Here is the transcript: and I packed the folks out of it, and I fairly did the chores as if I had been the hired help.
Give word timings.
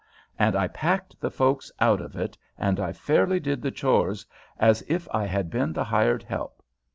and 0.39 0.55
I 0.55 0.67
packed 0.67 1.21
the 1.21 1.29
folks 1.29 1.71
out 1.79 2.01
of 2.01 2.15
it, 2.15 2.35
and 2.57 2.79
I 2.79 2.91
fairly 2.91 3.39
did 3.39 3.61
the 3.61 3.69
chores 3.69 4.25
as 4.57 4.81
if 4.87 5.07
I 5.13 5.27
had 5.27 5.51
been 5.51 5.73
the 5.73 5.83
hired 5.83 6.23
help. 6.23 6.63